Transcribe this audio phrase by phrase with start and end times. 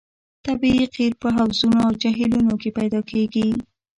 [0.45, 3.47] طبیعي قیر په حوضونو او جهیلونو کې پیدا کیږي